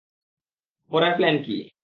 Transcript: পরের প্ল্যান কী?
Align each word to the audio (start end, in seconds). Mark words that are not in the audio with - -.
পরের 0.91 1.13
প্ল্যান 1.17 1.35
কী? 1.43 1.71